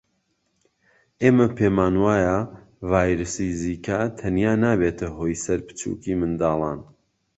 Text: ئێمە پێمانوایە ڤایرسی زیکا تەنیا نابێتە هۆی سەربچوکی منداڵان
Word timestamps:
ئێمە 1.21 1.47
پێمانوایە 1.57 2.37
ڤایرسی 2.89 3.49
زیکا 3.61 3.99
تەنیا 4.19 4.53
نابێتە 4.63 5.07
هۆی 5.17 5.35
سەربچوکی 5.45 6.13
منداڵان 6.21 6.79